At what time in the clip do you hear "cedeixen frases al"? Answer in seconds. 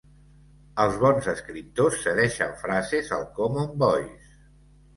2.07-3.29